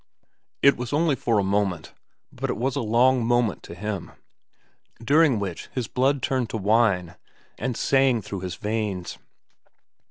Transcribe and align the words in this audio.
It 0.63 0.77
was 0.77 0.93
only 0.93 1.15
for 1.15 1.37
a 1.37 1.43
moment, 1.43 1.93
but 2.33 2.49
it 2.49 2.57
was 2.57 2.75
a 2.75 2.81
long 2.81 3.23
moment 3.23 3.61
to 3.61 3.75
him, 3.75 4.13
during 4.99 5.37
which 5.37 5.67
his 5.73 5.87
blood 5.87 6.23
turned 6.23 6.49
to 6.49 6.57
wine 6.57 7.17
and 7.59 7.77
sang 7.77 8.19
through 8.23 8.39
his 8.39 8.55
veins. 8.55 9.19